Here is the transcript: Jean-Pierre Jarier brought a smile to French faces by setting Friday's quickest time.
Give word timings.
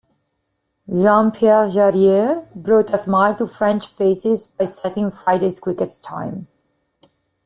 Jean-Pierre 0.89 1.69
Jarier 1.69 2.47
brought 2.55 2.91
a 2.91 2.97
smile 2.97 3.35
to 3.35 3.45
French 3.45 3.85
faces 3.85 4.47
by 4.47 4.65
setting 4.65 5.11
Friday's 5.11 5.59
quickest 5.59 6.03
time. 6.03 6.47